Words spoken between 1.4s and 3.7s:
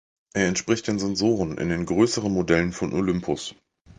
in den größeren Modellen von Olympus.